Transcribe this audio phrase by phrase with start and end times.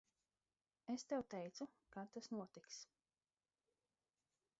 [0.93, 1.67] Es tev teicu,
[1.97, 2.79] ka tas notiks.